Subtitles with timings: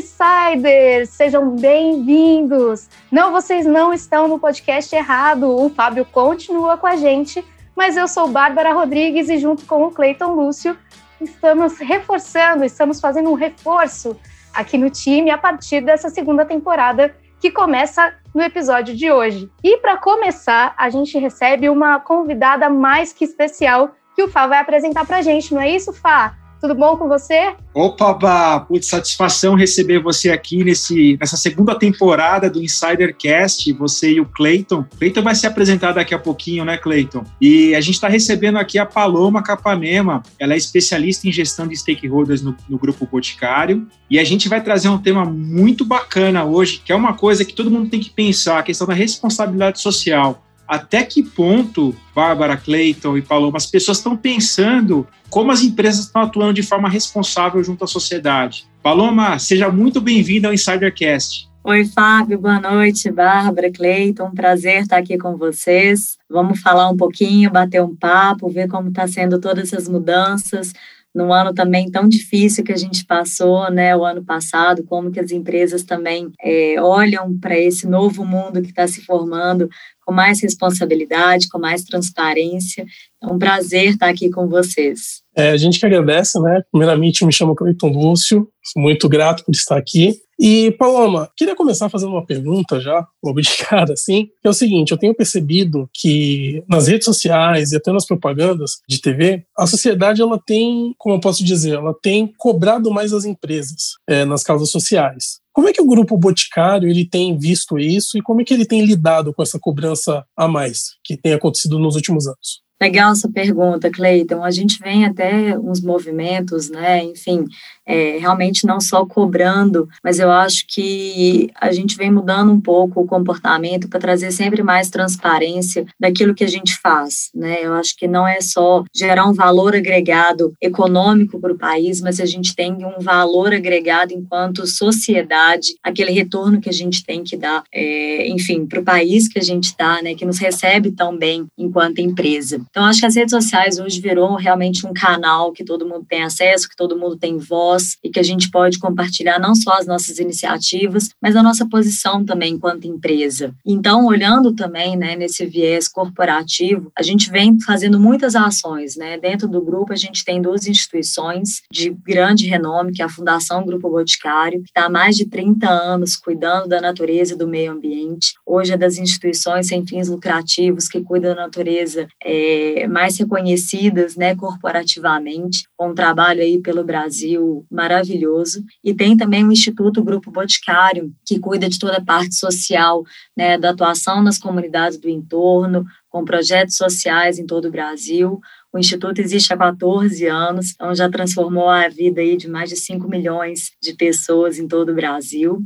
[0.00, 1.10] Insiders!
[1.10, 2.88] Sejam bem-vindos!
[3.12, 5.54] Não, vocês não estão no podcast errado.
[5.54, 7.44] O Fábio continua com a gente,
[7.76, 10.74] mas eu sou Bárbara Rodrigues e junto com o Cleiton Lúcio
[11.20, 14.18] estamos reforçando, estamos fazendo um reforço
[14.54, 19.50] aqui no time a partir dessa segunda temporada que começa no episódio de hoje.
[19.62, 24.60] E para começar, a gente recebe uma convidada mais que especial que o Fá vai
[24.60, 26.34] apresentar para a gente, não é isso, Fá?
[26.60, 27.54] Tudo bom com você?
[27.72, 34.20] Opa, Bá, putz, satisfação receber você aqui nesse, nessa segunda temporada do Insidercast, você e
[34.20, 34.84] o Clayton.
[34.98, 37.24] Clayton vai se apresentar daqui a pouquinho, né, Clayton?
[37.40, 41.74] E a gente está recebendo aqui a Paloma Capanema, ela é especialista em gestão de
[41.74, 46.82] stakeholders no, no Grupo Boticário, e a gente vai trazer um tema muito bacana hoje,
[46.84, 50.44] que é uma coisa que todo mundo tem que pensar, a questão da responsabilidade social
[50.70, 56.22] até que ponto, Bárbara, Clayton e Paloma, as pessoas estão pensando como as empresas estão
[56.22, 58.68] atuando de forma responsável junto à sociedade.
[58.80, 61.50] Paloma, seja muito bem-vinda ao Insidercast.
[61.64, 63.10] Oi, Fábio, boa noite.
[63.10, 66.16] Bárbara, Cleiton, um prazer estar aqui com vocês.
[66.30, 70.72] Vamos falar um pouquinho, bater um papo, ver como está sendo todas essas mudanças,
[71.12, 75.18] num ano também tão difícil que a gente passou, né, o ano passado, como que
[75.18, 79.68] as empresas também é, olham para esse novo mundo que está se formando
[80.10, 82.84] com mais responsabilidade, com mais transparência.
[83.22, 85.22] É um prazer estar aqui com vocês.
[85.36, 86.62] É, a gente que agradece, né?
[86.72, 90.16] Primeiramente, me chamo Cleiton Lúcio, sou muito grato por estar aqui.
[90.36, 94.54] E, Paloma, queria começar fazendo uma pergunta já, logo de cara, assim, que é o
[94.54, 99.66] seguinte, eu tenho percebido que nas redes sociais e até nas propagandas de TV, a
[99.66, 104.42] sociedade, ela tem, como eu posso dizer, ela tem cobrado mais as empresas é, nas
[104.42, 105.39] causas sociais.
[105.60, 108.64] Como é que o grupo Boticário ele tem visto isso e como é que ele
[108.64, 112.62] tem lidado com essa cobrança a mais que tem acontecido nos últimos anos?
[112.82, 114.42] Legal essa pergunta, Cleiton.
[114.42, 117.04] A gente vem até uns movimentos, né?
[117.04, 117.44] Enfim,
[117.84, 123.02] é, realmente não só cobrando, mas eu acho que a gente vem mudando um pouco
[123.02, 127.58] o comportamento para trazer sempre mais transparência daquilo que a gente faz, né?
[127.62, 132.18] Eu acho que não é só gerar um valor agregado econômico para o país, mas
[132.18, 137.36] a gente tem um valor agregado enquanto sociedade, aquele retorno que a gente tem que
[137.36, 140.14] dar, é, enfim, para o país que a gente está, né?
[140.14, 142.58] Que nos recebe tão bem enquanto empresa.
[142.70, 146.22] Então, acho que as redes sociais hoje virou realmente um canal que todo mundo tem
[146.22, 149.86] acesso, que todo mundo tem voz e que a gente pode compartilhar não só as
[149.86, 153.52] nossas iniciativas, mas a nossa posição também enquanto empresa.
[153.66, 158.96] Então, olhando também né, nesse viés corporativo, a gente vem fazendo muitas ações.
[158.96, 159.18] Né?
[159.18, 163.66] Dentro do grupo, a gente tem duas instituições de grande renome, que é a Fundação
[163.66, 167.72] Grupo Boticário, que está há mais de 30 anos cuidando da natureza e do meio
[167.72, 168.34] ambiente.
[168.46, 174.34] Hoje é das instituições sem fins lucrativos que cuidam da natureza é, mais reconhecidas né,
[174.34, 178.64] corporativamente, com um trabalho aí pelo Brasil maravilhoso.
[178.82, 183.04] E tem também o Instituto Grupo Boticário, que cuida de toda a parte social,
[183.36, 188.40] né, da atuação nas comunidades do entorno, com projetos sociais em todo o Brasil.
[188.72, 192.76] O Instituto existe há 14 anos, então já transformou a vida aí de mais de
[192.76, 195.60] 5 milhões de pessoas em todo o Brasil.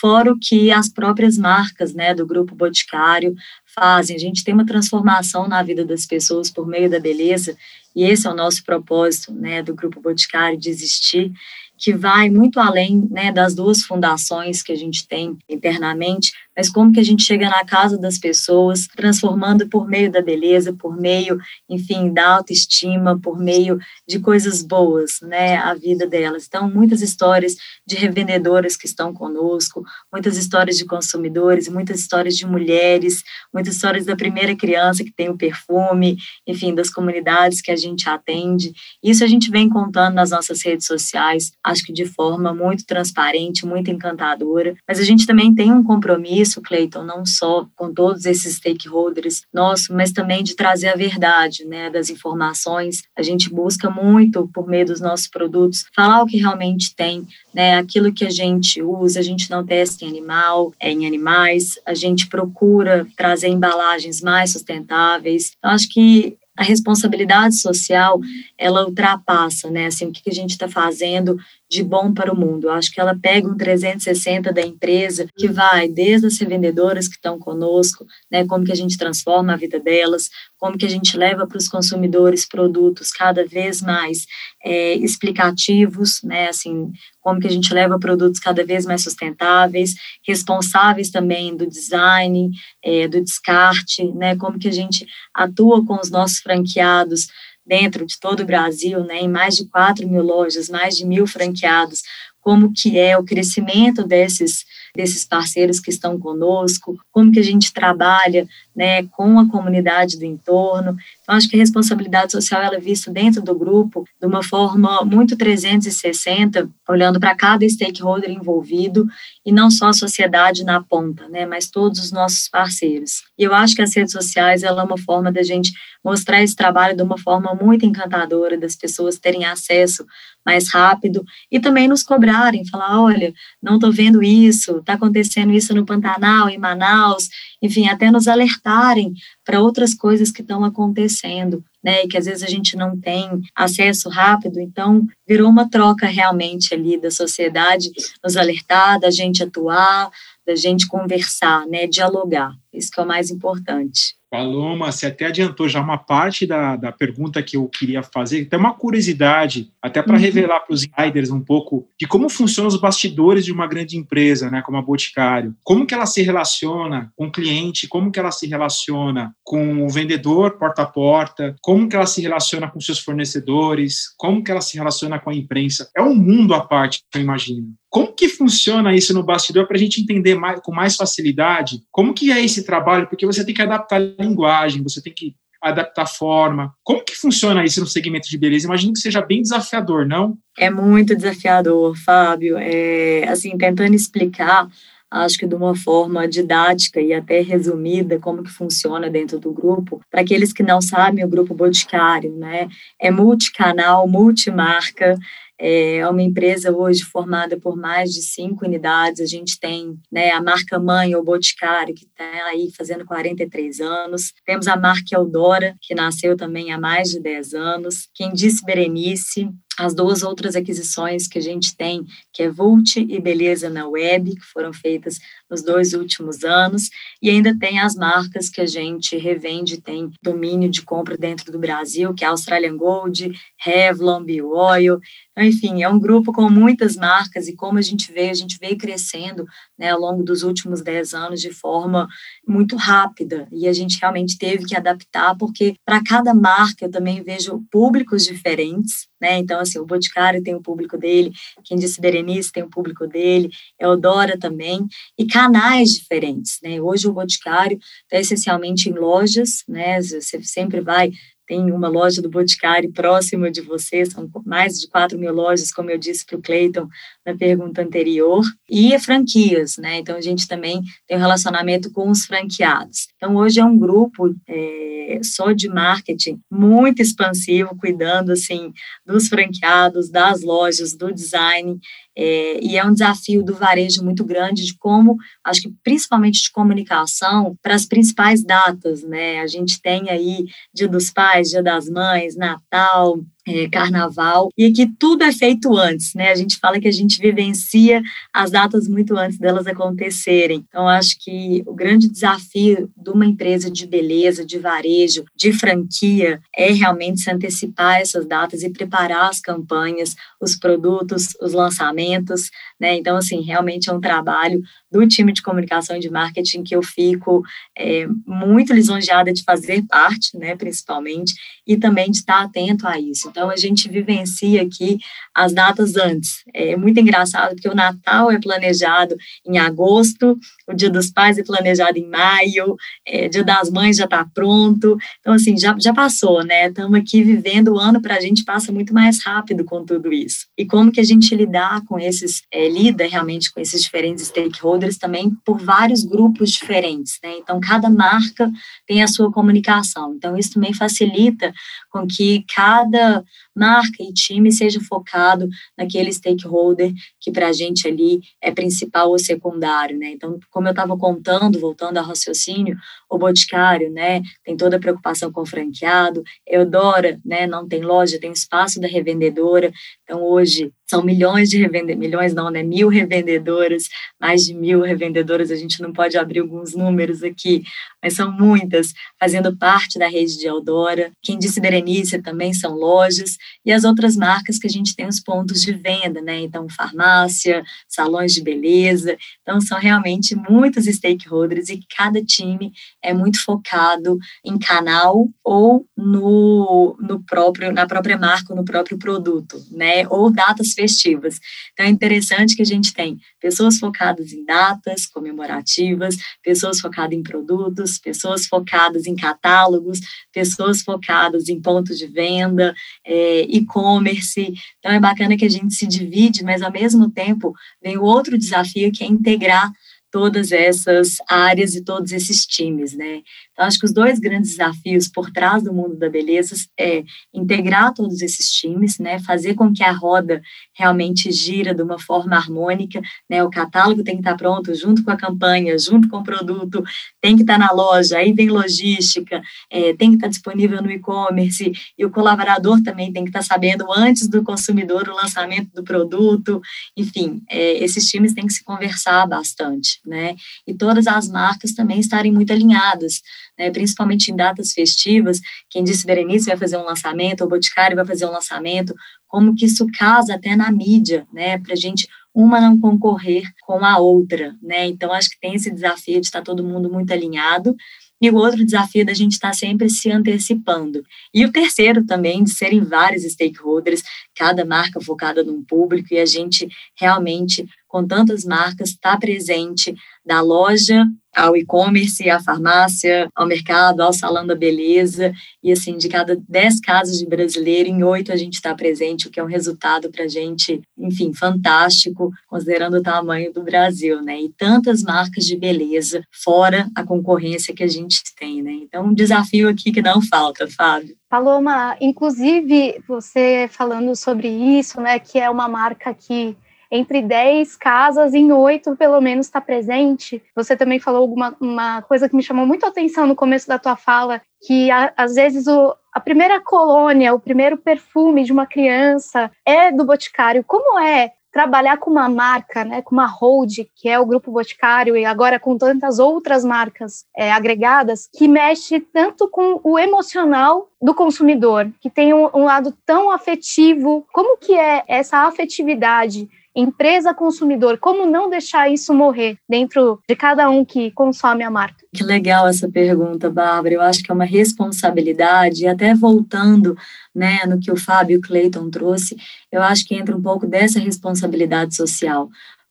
[0.00, 3.34] Fora o que as próprias marcas né, do Grupo Boticário
[3.78, 4.16] fazem.
[4.16, 7.56] A gente tem uma transformação na vida das pessoas por meio da beleza,
[7.94, 11.32] e esse é o nosso propósito né, do Grupo Boticário, de existir
[11.76, 16.92] que vai muito além né, das duas fundações que a gente tem internamente, mas como
[16.92, 21.38] que a gente chega na casa das pessoas, transformando por meio da beleza, por meio,
[21.70, 26.46] enfim, da autoestima, por meio de coisas boas, né, a vida delas.
[26.48, 27.54] Então, muitas histórias
[27.86, 33.22] de revendedoras que estão conosco, muitas histórias de consumidores, muitas histórias de mulheres,
[33.54, 38.08] muitas histórias da primeira criança que tem o perfume, enfim, das comunidades que a gente
[38.08, 38.72] atende.
[39.00, 43.64] Isso a gente vem contando nas nossas redes sociais, acho que de forma muito transparente,
[43.64, 48.24] muito encantadora, mas a gente também tem um compromisso isso, Cleiton, não só com todos
[48.24, 53.02] esses stakeholders nossos, mas também de trazer a verdade né, das informações.
[53.16, 57.76] A gente busca muito, por meio dos nossos produtos, falar o que realmente tem, né,
[57.76, 61.94] aquilo que a gente usa, a gente não testa em animal, é em animais, a
[61.94, 65.52] gente procura trazer embalagens mais sustentáveis.
[65.58, 68.20] Então, acho que a responsabilidade social
[68.58, 69.86] ela ultrapassa, né?
[69.86, 71.38] Assim, o que a gente está fazendo
[71.70, 72.68] de bom para o mundo.
[72.68, 77.16] Eu acho que ela pega um 360 da empresa que vai desde as revendedoras que
[77.16, 81.16] estão conosco, né, como que a gente transforma a vida delas, como que a gente
[81.16, 84.26] leva para os consumidores produtos cada vez mais
[84.64, 89.94] é, explicativos, né, assim, como que a gente leva produtos cada vez mais sustentáveis,
[90.26, 92.50] responsáveis também do design,
[92.82, 97.28] é, do descarte, né, como que a gente atua com os nossos franqueados
[97.68, 101.26] dentro de todo o Brasil, né, em mais de 4 mil lojas, mais de mil
[101.26, 102.02] franqueados,
[102.40, 104.64] como que é o crescimento desses
[104.96, 110.24] desses parceiros que estão conosco, como que a gente trabalha né, com a comunidade do
[110.24, 110.96] entorno.
[111.20, 115.04] Então, acho que a responsabilidade social ela é vista dentro do grupo de uma forma
[115.04, 119.04] muito 360, olhando para cada stakeholder envolvido
[119.44, 123.24] e não só a sociedade na ponta, né, mas todos os nossos parceiros.
[123.36, 125.72] E eu acho que as redes sociais ela é uma forma da gente
[126.04, 130.06] mostrar esse trabalho de uma forma muito encantadora, das pessoas terem acesso
[130.46, 135.74] mais rápido e também nos cobrarem, falar, olha, não estou vendo isso, está acontecendo isso
[135.74, 137.28] no Pantanal, em Manaus,
[137.62, 139.12] enfim, até nos alertarem
[139.44, 143.28] para outras coisas que estão acontecendo, né, e que às vezes a gente não tem
[143.54, 147.90] acesso rápido, então virou uma troca realmente ali da sociedade
[148.22, 150.10] nos alertar, da gente atuar,
[150.46, 154.17] da gente conversar, né, dialogar, isso que é o mais importante.
[154.30, 158.58] Paloma, você até adiantou já uma parte da, da pergunta que eu queria fazer, tem
[158.58, 160.20] uma curiosidade, até para uhum.
[160.20, 164.50] revelar para os insiders um pouco de como funcionam os bastidores de uma grande empresa,
[164.50, 165.54] né, como a Boticário.
[165.64, 169.88] Como que ela se relaciona com o cliente, como que ela se relaciona com o
[169.88, 174.60] vendedor porta a porta, como que ela se relaciona com seus fornecedores, como que ela
[174.60, 175.88] se relaciona com a imprensa.
[175.96, 177.74] É um mundo à parte, eu imagino.
[177.90, 181.80] Como que funciona isso no bastidor para a gente entender mais, com mais facilidade?
[181.90, 183.08] Como que é esse trabalho?
[183.08, 186.72] Porque você tem que adaptar a linguagem, você tem que adaptar forma.
[186.84, 188.66] Como que funciona isso no segmento de beleza?
[188.66, 190.36] Imagino que seja bem desafiador, não?
[190.56, 192.56] É muito desafiador, Fábio.
[192.58, 194.68] É, assim, tentando explicar,
[195.10, 200.00] acho que de uma forma didática e até resumida como que funciona dentro do grupo.
[200.10, 202.68] Para aqueles que não sabem, o grupo Boticário, né,
[203.00, 205.16] é multicanal, multimarca,
[205.58, 209.20] é uma empresa hoje formada por mais de cinco unidades.
[209.20, 214.32] A gente tem né, a marca mãe, o Boticário, que está aí fazendo 43 anos.
[214.46, 218.08] Temos a marca Eldora, que nasceu também há mais de 10 anos.
[218.14, 223.20] Quem disse Berenice, as duas outras aquisições que a gente tem, que é Vult e
[223.20, 225.18] Beleza na Web, que foram feitas
[225.50, 226.90] nos dois últimos anos,
[227.22, 231.58] e ainda tem as marcas que a gente revende, tem domínio de compra dentro do
[231.58, 235.00] Brasil, que é Australian Gold, Revlon, BioOil,
[235.38, 238.58] então, enfim, é um grupo com muitas marcas e como a gente vê, a gente
[238.58, 239.46] veio crescendo
[239.78, 242.08] né, ao longo dos últimos 10 anos de forma
[242.46, 247.22] muito rápida e a gente realmente teve que adaptar, porque para cada marca eu também
[247.22, 249.38] vejo públicos diferentes, né?
[249.38, 251.32] Então, assim, o Boticário tem o público dele,
[251.64, 254.86] quem disse Berenice tem o público dele, Eudora também,
[255.18, 256.80] e canais diferentes, né?
[256.80, 260.00] Hoje o Boticário está essencialmente em lojas, né?
[260.00, 261.12] Você sempre vai
[261.48, 265.90] tem uma loja do Boticário próxima de você, são mais de 4 mil lojas, como
[265.90, 266.86] eu disse para o Cleiton
[267.24, 269.96] na pergunta anterior, e franquias, né?
[269.96, 273.08] Então, a gente também tem um relacionamento com os franqueados.
[273.16, 278.72] Então, hoje é um grupo é, só de marketing muito expansivo, cuidando, assim,
[279.06, 281.78] dos franqueados, das lojas, do design,
[282.20, 286.50] é, e é um desafio do varejo muito grande de como, acho que principalmente de
[286.50, 289.38] comunicação, para as principais datas, né?
[289.40, 294.86] A gente tem aí Dia dos Pais, Dia das Mães, Natal, é, carnaval, e que
[294.98, 296.30] tudo é feito antes, né?
[296.30, 298.02] A gente fala que a gente vivencia
[298.32, 300.64] as datas muito antes delas acontecerem.
[300.68, 306.40] Então, acho que o grande desafio de uma empresa de beleza, de varejo, de franquia,
[306.56, 312.96] é realmente se antecipar essas datas e preparar as campanhas, os produtos, os lançamentos, né?
[312.96, 316.82] Então, assim, realmente é um trabalho do time de comunicação e de marketing que eu
[316.82, 317.42] fico
[317.76, 321.34] é, muito lisonjeada de fazer parte, né, principalmente,
[321.66, 323.28] e também de estar atento a isso.
[323.28, 324.98] Então, a gente vivencia aqui
[325.34, 326.42] as datas antes.
[326.54, 329.16] É muito engraçado, porque o Natal é planejado
[329.46, 332.76] em agosto, o Dia dos Pais é planejado em maio,
[333.06, 334.96] é, Dia das Mães já está pronto.
[335.20, 336.68] Então, assim, já, já passou, né?
[336.68, 340.46] Estamos aqui vivendo o ano para a gente passa muito mais rápido com tudo isso.
[340.56, 344.77] E como que a gente lidar com esses, é, lida realmente com esses diferentes stakeholders
[344.98, 347.36] também por vários grupos diferentes, né?
[347.38, 348.50] Então, cada marca
[348.86, 350.14] tem a sua comunicação.
[350.14, 351.52] Então, isso também facilita
[351.90, 358.20] com que cada marca e time seja focado naquele stakeholder que para a gente ali
[358.40, 360.10] é principal ou secundário, né?
[360.10, 362.76] Então, como eu estava contando, voltando ao raciocínio,
[363.10, 368.20] o Boticário, né, tem toda a preocupação com o franqueado, Eudora, né, não tem loja,
[368.20, 373.88] tem espaço da revendedora, então hoje são milhões de revendedores, milhões não, né, mil revendedoras,
[374.20, 377.62] mais de mil revendedoras, a gente não pode abrir alguns números aqui,
[378.02, 381.10] mas são muitas, fazendo parte da rede de Eudora.
[381.22, 385.20] Quem disse Berenice também são lojas, e as outras marcas que a gente tem os
[385.20, 391.80] pontos de venda, né, então farmácia, salões de beleza, então são realmente muitos stakeholders e
[391.96, 398.64] cada time é muito focado em canal ou no, no próprio na própria marca, no
[398.64, 400.06] próprio produto, né?
[400.08, 401.40] Ou datas festivas.
[401.72, 407.22] Então é interessante que a gente tem pessoas focadas em datas comemorativas, pessoas focadas em
[407.22, 409.98] produtos, pessoas focadas em catálogos,
[410.32, 412.72] pessoas focadas em pontos de venda,
[413.04, 414.54] é, e-commerce.
[414.78, 418.38] Então é bacana que a gente se divide, mas ao mesmo tempo vem o outro
[418.38, 419.72] desafio que é integrar
[420.10, 423.22] todas essas áreas e todos esses times, né?
[423.52, 427.92] Então, acho que os dois grandes desafios por trás do mundo da beleza é integrar
[427.92, 429.18] todos esses times, né?
[429.20, 430.40] Fazer com que a roda
[430.74, 433.42] realmente gira de uma forma harmônica, né?
[433.42, 436.82] O catálogo tem que estar pronto junto com a campanha, junto com o produto,
[437.20, 441.72] tem que estar na loja, aí vem logística, é, tem que estar disponível no e-commerce
[441.96, 446.60] e o colaborador também tem que estar sabendo antes do consumidor o lançamento do produto,
[446.96, 450.34] enfim, é, esses times têm que se conversar bastante, né?
[450.66, 453.22] E todas as marcas também estarem muito alinhadas
[453.58, 455.40] né, principalmente em datas festivas.
[455.68, 458.94] Quem disse Berenice vai fazer um lançamento, o Boticário vai fazer um lançamento,
[459.26, 463.98] como que isso casa até na mídia, né, para gente uma não concorrer com a
[463.98, 464.86] outra, né?
[464.86, 467.74] Então acho que tem esse desafio de estar todo mundo muito alinhado.
[468.20, 471.02] E o outro desafio da gente estar sempre se antecipando.
[471.32, 474.02] E o terceiro também, de serem vários stakeholders,
[474.36, 479.94] cada marca focada num público, e a gente realmente, com tantas marcas, estar tá presente
[480.24, 481.04] da loja
[481.34, 485.32] ao e-commerce, à farmácia, ao mercado, ao salão da beleza.
[485.62, 489.30] E assim, de cada 10 casos de brasileiro, em oito a gente está presente, o
[489.30, 494.40] que é um resultado para a gente, enfim, fantástico, considerando o tamanho do Brasil, né?
[494.40, 498.72] E tantas marcas de beleza, fora a concorrência que a gente tem, né?
[498.72, 501.16] Então, um desafio aqui que não falta, Fábio.
[501.28, 506.56] Paloma, inclusive, você falando sobre isso, né, que é uma marca que
[506.90, 510.42] entre 10 casas, em 8 pelo menos está presente.
[510.54, 513.78] Você também falou alguma uma coisa que me chamou muito a atenção no começo da
[513.78, 518.66] tua fala, que a, às vezes o, a primeira colônia, o primeiro perfume de uma
[518.66, 520.64] criança é do Boticário.
[520.64, 525.16] Como é trabalhar com uma marca, né, com uma hold, que é o Grupo Boticário,
[525.16, 531.14] e agora com tantas outras marcas é, agregadas, que mexe tanto com o emocional do
[531.14, 534.26] consumidor, que tem um, um lado tão afetivo.
[534.32, 536.48] Como que é essa afetividade
[536.80, 542.04] empresa consumidor, como não deixar isso morrer dentro de cada um que consome a marca?
[542.12, 543.94] Que legal essa pergunta, Bárbara.
[543.94, 546.96] Eu acho que é uma responsabilidade, e até voltando
[547.34, 549.36] né, no que o Fábio Clayton trouxe,
[549.72, 552.48] eu acho que entra um pouco dessa responsabilidade social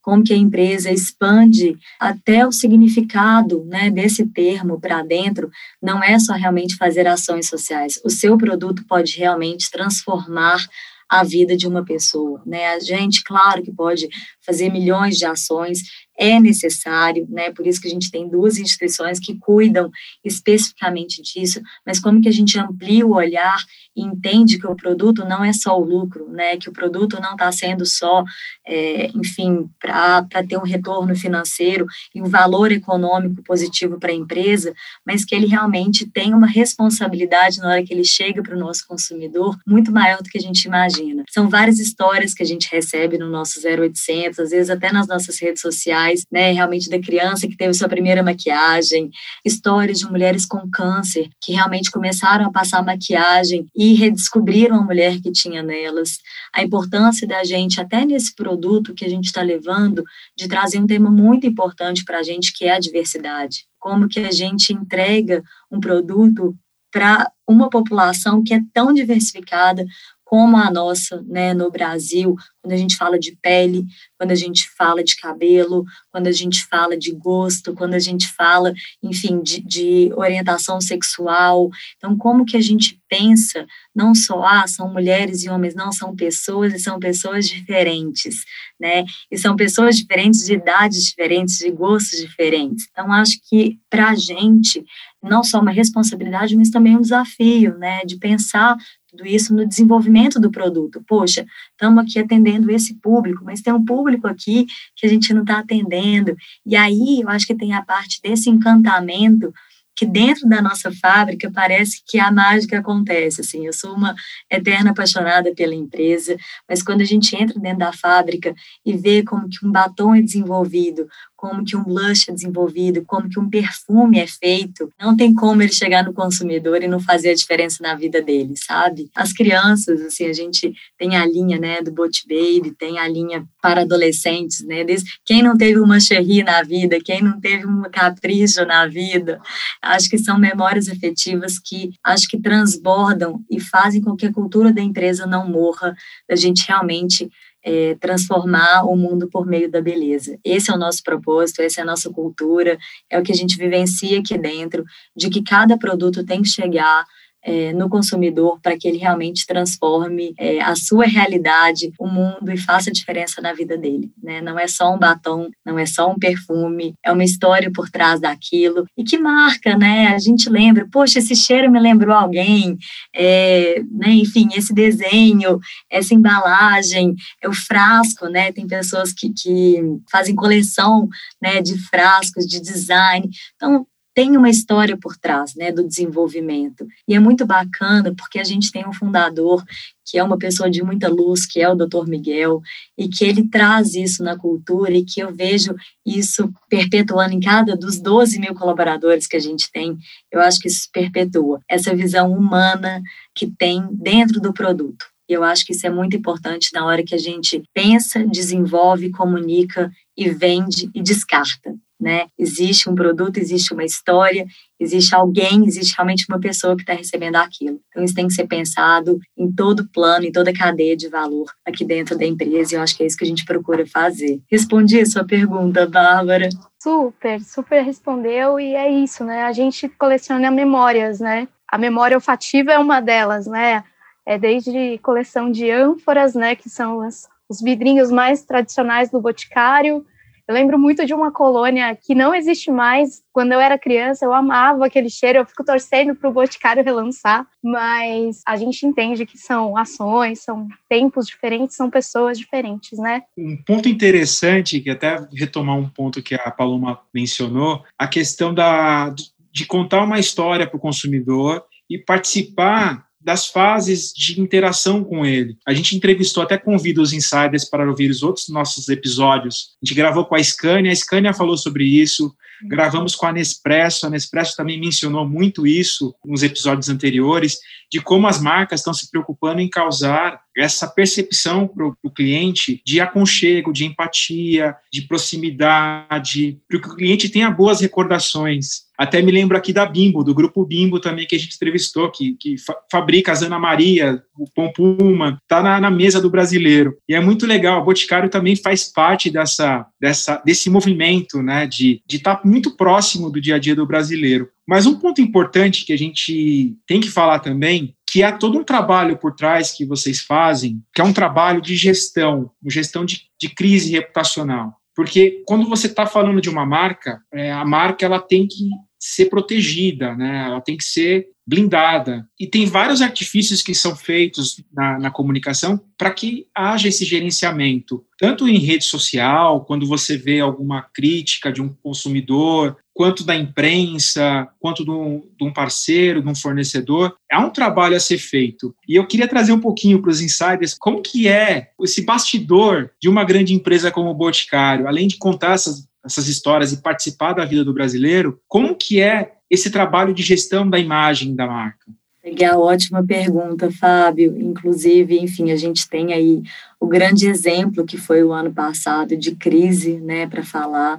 [0.08, 5.52] como que a empresa expande até o significado né, desse termo para dentro,
[5.84, 8.00] não é só realmente fazer ações sociais.
[8.06, 10.66] O seu produto pode realmente transformar
[11.10, 12.68] a vida de uma pessoa, né?
[12.68, 14.08] A gente, claro que pode
[14.46, 15.80] fazer milhões de ações,
[16.18, 17.52] é necessário, né?
[17.52, 19.90] Por isso que a gente tem duas instituições que cuidam
[20.24, 23.58] especificamente disso, mas como que a gente amplia o olhar
[23.96, 26.58] e entende que o produto não é só o lucro, né?
[26.58, 28.24] Que o produto não está sendo só,
[28.68, 34.74] é, enfim, para ter um retorno financeiro e um valor econômico positivo para a empresa,
[35.06, 38.86] mas que ele realmente tem uma responsabilidade na hora que ele chega para o nosso
[38.86, 41.24] consumidor muito maior do que a gente imagina.
[41.30, 45.40] São várias histórias que a gente recebe no nosso 0800, às vezes até nas nossas
[45.40, 49.10] redes sociais né, realmente da criança que teve sua primeira maquiagem,
[49.46, 55.22] histórias de mulheres com câncer que realmente começaram a passar maquiagem e redescobriram a mulher
[55.22, 56.18] que tinha nelas,
[56.54, 58.57] a importância da gente, até nesse produto
[58.96, 60.04] que a gente está levando,
[60.36, 63.66] de trazer um tema muito importante para a gente, que é a diversidade.
[63.80, 66.56] Como que a gente entrega um produto
[66.92, 69.86] para uma população que é tão diversificada,
[70.30, 73.86] como a nossa, né, no Brasil, quando a gente fala de pele,
[74.18, 78.28] quando a gente fala de cabelo, quando a gente fala de gosto, quando a gente
[78.34, 81.70] fala, enfim, de, de orientação sexual.
[81.96, 83.66] Então, como que a gente pensa,
[83.96, 88.44] não só, ah, são mulheres e homens, não, são pessoas e são pessoas diferentes,
[88.78, 89.06] né?
[89.32, 92.86] E são pessoas diferentes, de idades diferentes, de gostos diferentes.
[92.92, 94.84] Então, acho que para a gente,
[95.24, 98.76] não só uma responsabilidade, mas também um desafio, né, de pensar
[99.18, 101.04] tudo isso no desenvolvimento do produto.
[101.08, 105.42] Poxa, estamos aqui atendendo esse público, mas tem um público aqui que a gente não
[105.42, 106.36] está atendendo.
[106.66, 109.52] E aí eu acho que tem a parte desse encantamento
[109.96, 114.14] que dentro da nossa fábrica parece que a mágica acontece, assim, eu sou uma
[114.48, 116.38] eterna apaixonada pela empresa,
[116.70, 118.54] mas quando a gente entra dentro da fábrica
[118.86, 121.08] e vê como que um batom é desenvolvido,
[121.38, 125.62] como que um blush é desenvolvido, como que um perfume é feito, não tem como
[125.62, 129.10] ele chegar no consumidor e não fazer a diferença na vida dele, sabe?
[129.16, 133.46] As crianças, assim, a gente tem a linha, né, do Bot Baby, tem a linha
[133.62, 134.84] para adolescentes, né?
[135.24, 139.40] Quem não teve uma cherry na vida, quem não teve um capricho na vida,
[139.82, 144.74] acho que são memórias afetivas que acho que transbordam e fazem com que a cultura
[144.74, 145.96] da empresa não morra,
[146.28, 147.30] da gente realmente
[147.68, 150.40] é, transformar o mundo por meio da beleza.
[150.42, 152.78] Esse é o nosso propósito, essa é a nossa cultura,
[153.10, 157.06] é o que a gente vivencia aqui dentro, de que cada produto tem que chegar
[157.48, 162.58] é, no consumidor para que ele realmente transforme é, a sua realidade, o mundo e
[162.58, 164.12] faça diferença na vida dele.
[164.22, 164.42] Né?
[164.42, 168.20] Não é só um batom, não é só um perfume, é uma história por trás
[168.20, 170.08] daquilo e que marca, né?
[170.08, 172.78] A gente lembra, poxa, esse cheiro me lembrou alguém,
[173.16, 174.10] é, né?
[174.10, 175.58] enfim, esse desenho,
[175.90, 178.52] essa embalagem, é o frasco, né?
[178.52, 181.08] Tem pessoas que, que fazem coleção
[181.42, 183.30] né, de frascos, de design.
[183.56, 183.88] Então,
[184.18, 186.88] tem uma história por trás né, do desenvolvimento.
[187.08, 189.64] E é muito bacana porque a gente tem um fundador
[190.04, 192.08] que é uma pessoa de muita luz, que é o Dr.
[192.08, 192.60] Miguel,
[192.98, 197.76] e que ele traz isso na cultura e que eu vejo isso perpetuando em cada
[197.76, 199.96] dos 12 mil colaboradores que a gente tem.
[200.32, 203.04] Eu acho que isso perpetua essa visão humana
[203.36, 205.06] que tem dentro do produto.
[205.30, 209.12] E eu acho que isso é muito importante na hora que a gente pensa, desenvolve,
[209.12, 211.76] comunica e vende e descarta
[212.08, 212.28] né?
[212.40, 214.46] Existe um produto, existe uma história,
[214.80, 217.82] existe alguém, existe realmente uma pessoa que está recebendo aquilo.
[217.90, 221.52] Então, isso tem que ser pensado em todo plano, em toda a cadeia de valor
[221.66, 224.40] aqui dentro da empresa, e eu acho que é isso que a gente procura fazer.
[224.50, 226.48] Respondi a sua pergunta, Bárbara.
[226.82, 229.44] Super, super respondeu, e é isso, né?
[229.44, 231.46] A gente coleciona memórias, né?
[231.70, 233.84] A memória olfativa é uma delas, né?
[234.26, 236.56] É desde coleção de ânforas, né?
[236.56, 240.06] Que são as, os vidrinhos mais tradicionais do boticário,
[240.48, 243.22] eu lembro muito de uma colônia que não existe mais.
[243.34, 247.46] Quando eu era criança, eu amava aquele cheiro, eu fico torcendo para o Boticário relançar,
[247.62, 253.24] mas a gente entende que são ações, são tempos diferentes, são pessoas diferentes, né?
[253.38, 259.14] Um ponto interessante, que até retomar um ponto que a Paloma mencionou, a questão da,
[259.52, 265.58] de contar uma história para o consumidor e participar das fases de interação com ele.
[265.68, 269.76] A gente entrevistou, até convida os insiders para ouvir os outros nossos episódios.
[269.82, 272.34] A gente gravou com a Scania, a Scania falou sobre isso,
[272.68, 277.58] gravamos com a Nespresso, a Nespresso também mencionou muito isso nos episódios anteriores,
[277.92, 283.00] de como as marcas estão se preocupando em causar essa percepção para o cliente de
[283.00, 288.88] aconchego, de empatia, de proximidade, para que o cliente tenha boas recordações.
[288.98, 292.36] Até me lembro aqui da Bimbo, do grupo Bimbo também, que a gente entrevistou, que,
[292.40, 296.98] que fa fabrica as Ana Maria, o Pão Puma, está na, na, mesa do brasileiro.
[297.08, 302.02] E é muito legal, o Boticário também faz parte dessa, dessa, desse movimento, né, de
[302.10, 304.50] estar tá muito próximo do dia a dia do brasileiro.
[304.68, 308.64] Mas um ponto importante que a gente tem que falar também que há todo um
[308.64, 313.50] trabalho por trás que vocês fazem, que é um trabalho de gestão, gestão de, de
[313.50, 314.74] crise reputacional.
[314.96, 319.26] Porque quando você está falando de uma marca, é, a marca ela tem que ser
[319.26, 320.46] protegida, né?
[320.48, 322.28] ela tem que ser blindada.
[322.40, 328.04] E tem vários artifícios que são feitos na, na comunicação para que haja esse gerenciamento,
[328.18, 334.50] tanto em rede social, quando você vê alguma crítica de um consumidor, quanto da imprensa,
[334.60, 337.16] quanto de um, de um parceiro, de um fornecedor.
[337.32, 338.74] Há um trabalho a ser feito.
[338.90, 343.08] E eu queria trazer um pouquinho para os insiders como que é esse bastidor de
[343.08, 347.46] uma grande empresa como o Boticário, além de contar essas, essas histórias e participar da
[347.46, 351.86] vida do brasileiro, como que é esse trabalho de gestão da imagem da marca?
[352.26, 354.36] Legal, ótima pergunta, Fábio.
[354.42, 356.42] Inclusive, enfim, a gente tem aí
[356.80, 360.98] o grande exemplo que foi o ano passado de crise, né, para falar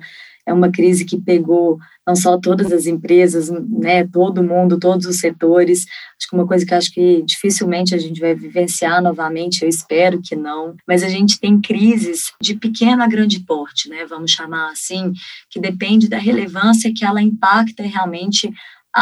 [0.49, 5.19] é uma crise que pegou não só todas as empresas, né, todo mundo, todos os
[5.19, 5.85] setores.
[6.19, 10.19] Acho que uma coisa que acho que dificilmente a gente vai vivenciar novamente, eu espero
[10.23, 14.71] que não, mas a gente tem crises de pequeno a grande porte, né, vamos chamar
[14.71, 15.13] assim,
[15.51, 18.51] que depende da relevância que ela impacta realmente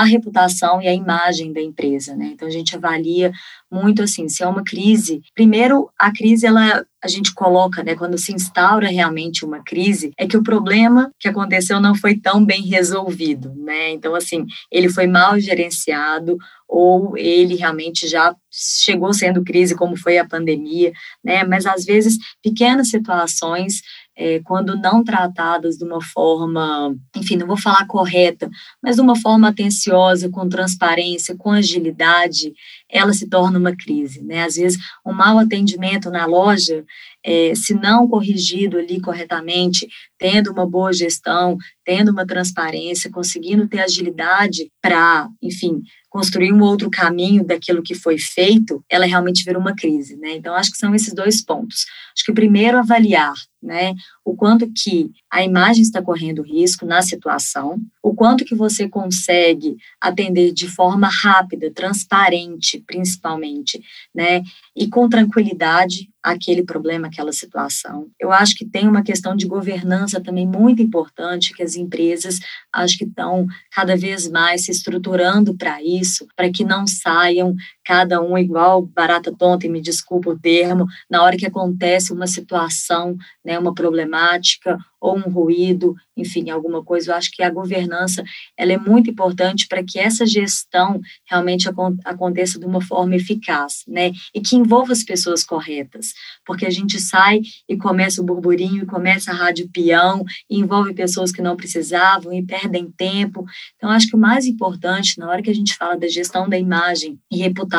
[0.01, 2.31] a reputação e a imagem da empresa, né?
[2.35, 3.33] Então a gente avalia
[3.71, 8.19] muito assim, se é uma crise, primeiro a crise ela a gente coloca, né, quando
[8.19, 12.63] se instaura realmente uma crise, é que o problema que aconteceu não foi tão bem
[12.63, 13.91] resolvido, né?
[13.91, 16.37] Então assim, ele foi mal gerenciado
[16.69, 20.93] ou ele realmente já chegou sendo crise como foi a pandemia,
[21.25, 21.45] né?
[21.45, 23.83] Mas às vezes pequenas situações
[24.17, 28.49] é, quando não tratadas de uma forma, enfim, não vou falar correta,
[28.83, 32.53] mas de uma forma atenciosa, com transparência, com agilidade,
[32.89, 34.45] ela se torna uma crise, né?
[34.45, 36.85] Às vezes, um mau atendimento na loja,
[37.23, 39.87] é, se não corrigido ali corretamente,
[40.19, 46.91] tendo uma boa gestão, tendo uma transparência, conseguindo ter agilidade para, enfim, construir um outro
[46.91, 50.35] caminho daquilo que foi feito, ela realmente vira uma crise, né?
[50.35, 51.85] Então, acho que são esses dois pontos.
[52.17, 53.95] Acho que primeiro avaliar, né,
[54.25, 59.77] o quanto que a imagem está correndo risco na situação, o quanto que você consegue
[60.01, 63.81] atender de forma rápida, transparente, principalmente,
[64.15, 64.43] né,
[64.75, 68.09] e com tranquilidade aquele problema, aquela situação.
[68.19, 72.41] Eu acho que tem uma questão de governança também muito importante que as empresas
[72.73, 77.55] acho que estão cada vez mais se estruturando para isso, para que não saiam
[77.87, 82.27] cada um igual barata tonta, e me desculpa o termo, na hora que acontece uma
[82.27, 87.13] situação, né, uma problemática ou um ruído, enfim, alguma coisa.
[87.13, 88.25] Eu acho que a governança
[88.57, 91.69] ela é muito importante para que essa gestão realmente
[92.05, 94.11] aconteça de uma forma eficaz, né?
[94.35, 96.09] E que envolva as pessoas corretas,
[96.45, 100.93] porque a gente sai e começa o burburinho, e começa a rádio peão, e envolve
[100.93, 103.45] pessoas que não precisavam e perdem tempo.
[103.77, 106.59] Então, acho que o mais importante, na hora que a gente fala da gestão da
[106.59, 107.76] imagem e reputação,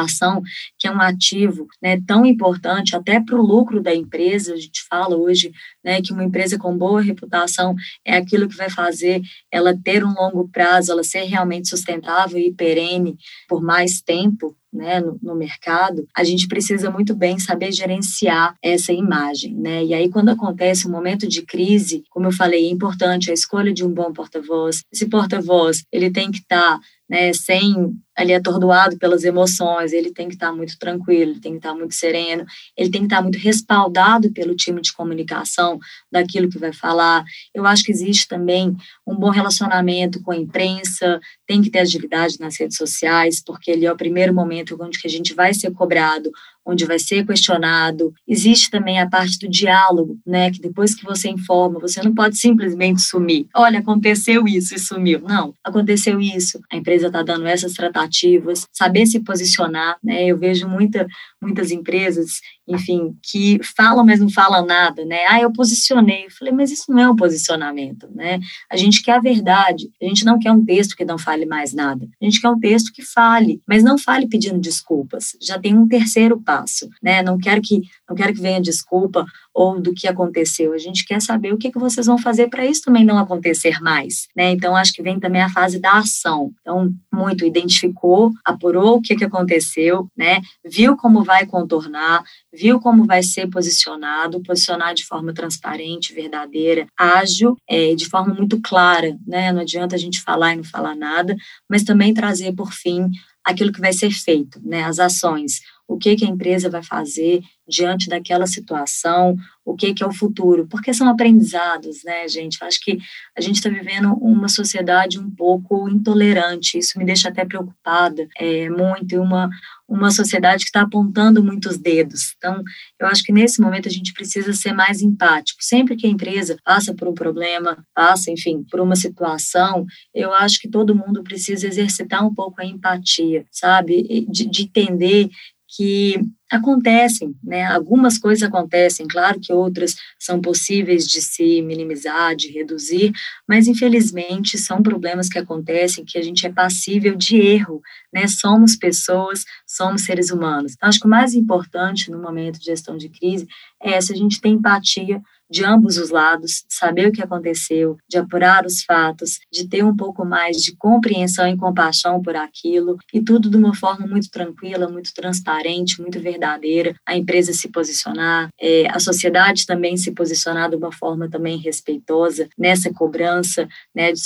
[0.77, 4.83] que é um ativo né, tão importante até para o lucro da empresa, a gente
[4.89, 5.51] fala hoje
[5.83, 10.13] né, que uma empresa com boa reputação é aquilo que vai fazer ela ter um
[10.13, 14.55] longo prazo, ela ser realmente sustentável e perene por mais tempo.
[14.73, 19.83] Né, no, no, mercado, a gente precisa muito bem saber gerenciar essa imagem, né?
[19.83, 23.73] E aí, quando acontece um momento de crise, como eu falei, é importante a escolha
[23.73, 24.81] de um bom porta-voz.
[24.93, 30.27] Esse porta-voz, ele tem que estar tá né, sem ali atordoado pelas emoções, ele tem
[30.27, 32.43] que estar muito tranquilo, ele tem que estar muito sereno,
[32.75, 35.79] ele tem que estar muito respaldado pelo time de comunicação
[36.11, 37.23] daquilo que vai falar.
[37.53, 38.75] Eu acho que existe também
[39.05, 43.85] um bom relacionamento com a imprensa, tem que ter agilidade nas redes sociais, porque ele
[43.85, 46.31] é o primeiro momento onde que a gente vai ser cobrado
[46.67, 48.13] onde vai ser questionado.
[48.27, 50.51] Existe também a parte do diálogo, né?
[50.51, 53.47] Que depois que você informa, você não pode simplesmente sumir.
[53.55, 55.21] Olha, aconteceu isso e sumiu.
[55.21, 56.59] Não, aconteceu isso.
[56.69, 60.25] A empresa está dando essas tratativas, saber se posicionar, né?
[60.25, 61.07] Eu vejo muita,
[61.41, 65.25] muitas empresas enfim, que falam, mas não falam nada, né?
[65.29, 66.25] Ah, eu posicionei.
[66.25, 68.39] Eu falei, mas isso não é um posicionamento, né?
[68.69, 69.89] A gente quer a verdade.
[70.01, 72.07] A gente não quer um texto que não fale mais nada.
[72.21, 75.37] A gente quer um texto que fale, mas não fale pedindo desculpas.
[75.41, 76.56] Já tem um terceiro passo,
[77.01, 77.21] né?
[77.21, 80.73] Não quero que não quero que venha desculpa ou do que aconteceu.
[80.73, 83.81] A gente quer saber o que, que vocês vão fazer para isso também não acontecer
[83.81, 84.51] mais, né?
[84.51, 86.51] Então acho que vem também a fase da ação.
[86.61, 90.41] Então muito identificou, apurou o que que aconteceu, né?
[90.63, 97.57] Viu como vai contornar, viu como vai ser posicionado, posicionar de forma transparente, verdadeira, ágil,
[97.67, 99.51] é, de forma muito clara, né?
[99.51, 101.35] Não adianta a gente falar e não falar nada,
[101.69, 103.09] mas também trazer por fim
[103.43, 104.83] aquilo que vai ser feito, né?
[104.83, 110.01] As ações, o que, que a empresa vai fazer diante daquela situação, o que, que
[110.01, 112.57] é o futuro, porque são aprendizados, né, gente?
[112.63, 112.97] Acho que
[113.37, 118.69] a gente está vivendo uma sociedade um pouco intolerante, isso me deixa até preocupada é,
[118.69, 119.49] muito, e uma,
[119.87, 122.33] uma sociedade que está apontando muitos dedos.
[122.37, 122.63] Então,
[122.97, 125.61] eu acho que nesse momento a gente precisa ser mais empático.
[125.61, 130.59] Sempre que a empresa passa por um problema, passa, enfim, por uma situação, eu acho
[130.59, 134.25] que todo mundo precisa exercitar um pouco a empatia, sabe?
[134.29, 135.29] De, de entender
[135.67, 137.65] que acontecem, né?
[137.65, 143.11] Algumas coisas acontecem, claro que outras são possíveis de se minimizar, de reduzir,
[143.47, 147.81] mas infelizmente são problemas que acontecem que a gente é passível de erro,
[148.13, 148.27] né?
[148.27, 150.73] Somos pessoas, somos seres humanos.
[150.73, 153.45] Então, acho que o mais importante no momento de gestão de crise
[153.81, 158.17] é se a gente tem empatia de ambos os lados, saber o que aconteceu, de
[158.17, 163.21] apurar os fatos, de ter um pouco mais de compreensão e compaixão por aquilo, e
[163.21, 168.89] tudo de uma forma muito tranquila, muito transparente, muito verdadeira, a empresa se posicionar, é,
[168.89, 174.21] a sociedade também se posicionar de uma forma também respeitosa nessa cobrança, né, de,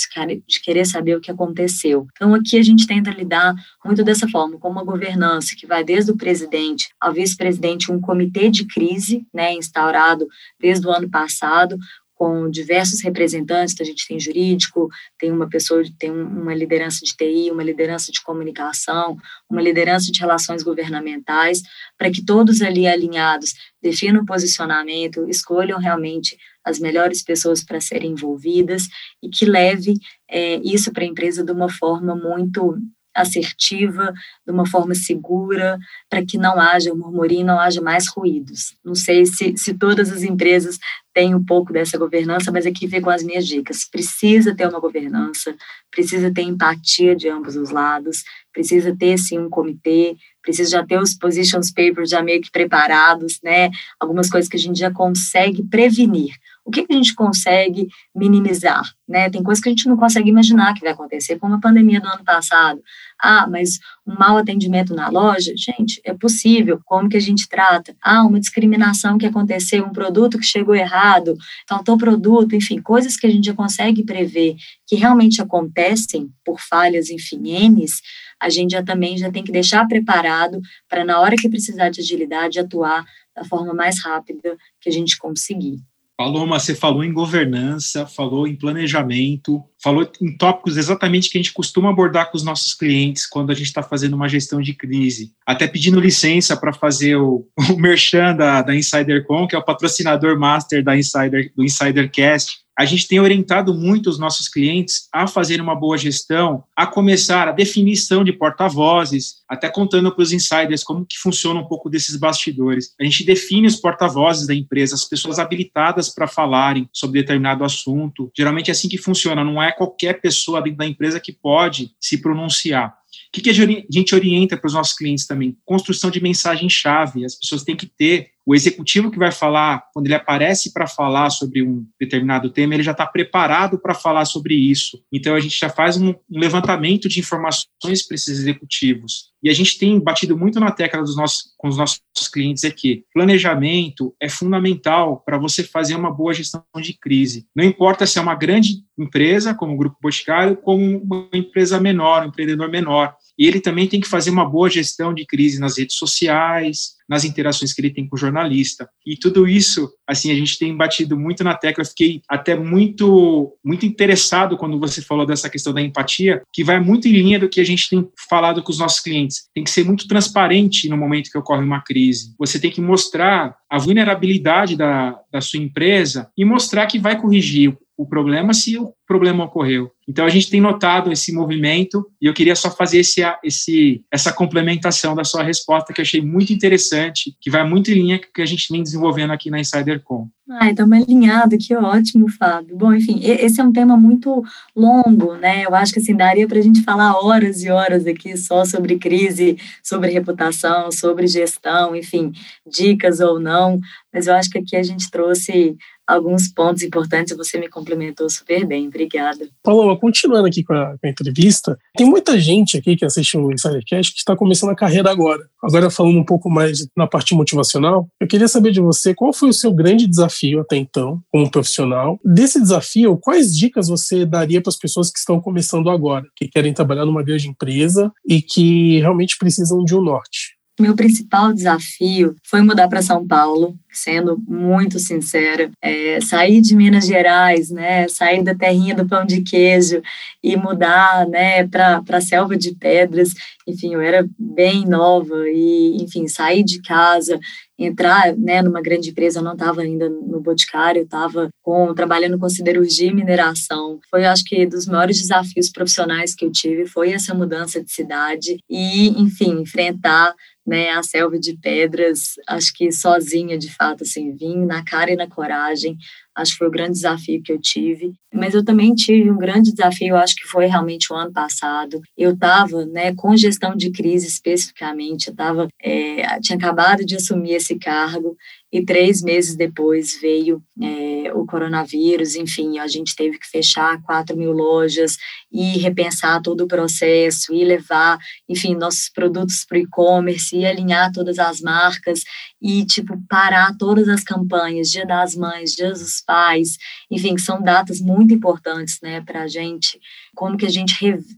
[0.46, 2.06] de querer saber o que aconteceu.
[2.16, 3.54] Então, aqui a gente tenta lidar
[3.84, 8.48] muito dessa forma, com uma governança que vai desde o presidente ao vice-presidente, um comitê
[8.50, 10.26] de crise, né, instaurado
[10.60, 11.78] desde o ano passado,
[12.22, 17.16] com diversos representantes, então a gente tem jurídico, tem uma pessoa, tem uma liderança de
[17.16, 19.16] TI, uma liderança de comunicação,
[19.50, 21.62] uma liderança de relações governamentais,
[21.98, 28.12] para que todos ali alinhados definam o posicionamento, escolham realmente as melhores pessoas para serem
[28.12, 28.84] envolvidas
[29.20, 29.94] e que leve
[30.30, 32.78] é, isso para a empresa de uma forma muito
[33.14, 34.12] assertiva,
[34.46, 38.76] de uma forma segura, para que não haja murmurinho, não haja mais ruídos.
[38.84, 40.78] Não sei se, se todas as empresas
[41.12, 43.84] têm um pouco dessa governança, mas aqui vem com as minhas dicas.
[43.84, 45.54] Precisa ter uma governança,
[45.90, 50.98] precisa ter empatia de ambos os lados, precisa ter, sim, um comitê, precisa já ter
[50.98, 53.70] os positions papers já meio que preparados, né?
[54.00, 56.32] Algumas coisas que a gente já consegue prevenir.
[56.64, 58.82] O que, que a gente consegue minimizar?
[59.08, 59.28] Né?
[59.28, 62.06] Tem coisas que a gente não consegue imaginar que vai acontecer, como a pandemia do
[62.06, 62.80] ano passado.
[63.20, 65.52] Ah, mas um mau atendimento na loja?
[65.56, 66.80] Gente, é possível.
[66.84, 67.96] Como que a gente trata?
[68.00, 71.36] Ah, uma discriminação que aconteceu, um produto que chegou errado,
[71.68, 74.54] faltou produto, enfim, coisas que a gente já consegue prever
[74.86, 78.00] que realmente acontecem por falhas, enfim, N's,
[78.40, 82.00] a gente já também já tem que deixar preparado para, na hora que precisar de
[82.00, 85.78] agilidade, atuar da forma mais rápida que a gente conseguir.
[86.16, 91.52] Paloma, você falou em governança, falou em planejamento, falou em tópicos exatamente que a gente
[91.52, 95.32] costuma abordar com os nossos clientes quando a gente está fazendo uma gestão de crise.
[95.46, 100.38] Até pedindo licença para fazer o, o merchan da, da InsiderCon, que é o patrocinador
[100.38, 105.60] master da Insider, do InsiderCast a gente tem orientado muito os nossos clientes a fazer
[105.60, 111.06] uma boa gestão, a começar a definição de porta-vozes, até contando para os insiders como
[111.06, 112.92] que funciona um pouco desses bastidores.
[113.00, 118.32] A gente define os porta-vozes da empresa, as pessoas habilitadas para falarem sobre determinado assunto.
[118.36, 122.20] Geralmente é assim que funciona, não é qualquer pessoa dentro da empresa que pode se
[122.20, 122.88] pronunciar.
[122.88, 125.56] O que, que a gente orienta para os nossos clientes também?
[125.64, 127.24] Construção de mensagem-chave.
[127.24, 131.30] As pessoas têm que ter o executivo que vai falar, quando ele aparece para falar
[131.30, 135.02] sobre um determinado tema, ele já está preparado para falar sobre isso.
[135.12, 139.32] Então, a gente já faz um, um levantamento de informações para esses executivos.
[139.42, 142.00] E a gente tem batido muito na tecla dos nossos, com os nossos
[142.32, 143.04] clientes aqui.
[143.12, 147.46] Planejamento é fundamental para você fazer uma boa gestão de crise.
[147.54, 152.22] Não importa se é uma grande empresa, como o Grupo Boticário, como uma empresa menor,
[152.22, 153.14] um empreendedor menor.
[153.38, 157.24] E ele também tem que fazer uma boa gestão de crise nas redes sociais, nas
[157.24, 158.88] interações que ele tem com o jornalista.
[159.06, 161.82] E tudo isso, assim, a gente tem batido muito na tecla.
[161.82, 166.80] Eu fiquei até muito, muito interessado quando você falou dessa questão da empatia, que vai
[166.80, 169.44] muito em linha do que a gente tem falado com os nossos clientes.
[169.54, 172.34] Tem que ser muito transparente no momento que ocorre uma crise.
[172.38, 177.76] Você tem que mostrar a vulnerabilidade da, da sua empresa e mostrar que vai corrigir
[177.96, 179.90] o problema se o problema ocorreu.
[180.08, 184.32] Então a gente tem notado esse movimento e eu queria só fazer esse, esse, essa
[184.32, 188.26] complementação da sua resposta que eu achei muito interessante, que vai muito em linha com
[188.26, 190.28] o que a gente vem desenvolvendo aqui na InsiderCom.
[190.50, 192.76] Ah, estamos alinhados, que ótimo, Fábio.
[192.76, 194.42] Bom, enfim, esse é um tema muito
[194.74, 195.64] longo, né?
[195.64, 198.98] Eu acho que assim, daria para a gente falar horas e horas aqui só sobre
[198.98, 202.32] crise, sobre reputação, sobre gestão, enfim,
[202.66, 203.78] dicas ou não,
[204.12, 205.76] mas eu acho que aqui a gente trouxe
[206.06, 209.48] alguns pontos importantes, você me complementou super bem, obrigada.
[209.62, 213.52] Paloma, continuando aqui com a, com a entrevista, tem muita gente aqui que assiste o
[213.52, 215.42] Insidercast que está começando a carreira agora.
[215.62, 219.48] Agora falando um pouco mais na parte motivacional, eu queria saber de você qual foi
[219.48, 222.18] o seu grande desafio até então, como profissional.
[222.24, 226.72] Desse desafio, quais dicas você daria para as pessoas que estão começando agora, que querem
[226.72, 230.56] trabalhar numa grande empresa e que realmente precisam de um norte?
[230.80, 237.06] Meu principal desafio foi mudar para São Paulo, sendo muito sincera, é, sair de Minas
[237.06, 240.02] Gerais, né, sair da terrinha do pão de queijo
[240.42, 243.34] e mudar, né, para a selva de pedras.
[243.66, 247.38] Enfim, eu era bem nova e, enfim, sair de casa,
[247.78, 252.48] entrar, né, numa grande empresa, eu não estava ainda no Boticário, estava com, trabalhando com
[252.48, 253.98] siderurgia e mineração.
[254.10, 258.58] Foi, acho que, dos maiores desafios profissionais que eu tive, foi essa mudança de cidade
[258.68, 260.34] e, enfim, enfrentar
[260.66, 265.16] né, a selva de pedras, acho que sozinha, de fato, assim, vim na cara e
[265.16, 265.96] na coragem,
[266.34, 268.12] acho que foi o grande desafio que eu tive.
[268.32, 272.00] Mas eu também tive um grande desafio, acho que foi realmente o ano passado.
[272.16, 277.54] Eu estava, né, com gestão de crise especificamente, eu tava, é, tinha acabado de assumir
[277.54, 278.36] esse cargo
[278.72, 284.34] e três meses depois veio é, o coronavírus, enfim, a gente teve que fechar 4
[284.34, 285.18] mil lojas
[285.52, 291.12] e repensar todo o processo e levar, enfim, nossos produtos para o e-commerce e alinhar
[291.12, 292.22] todas as marcas
[292.62, 296.78] e, tipo, parar todas as campanhas, Dia das Mães, Dia dos Pais,
[297.10, 300.00] enfim, são datas muito importantes, né, para a gente,
[300.34, 300.94] como que a gente